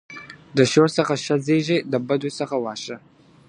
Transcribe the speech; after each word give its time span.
د 0.57 0.59
ښو 0.71 0.85
څخه 0.97 1.13
ښه 1.25 1.35
زېږي 1.45 1.77
د 1.91 1.93
بدو 2.07 2.29
څخه 2.39 2.55
واښه. 2.63 2.95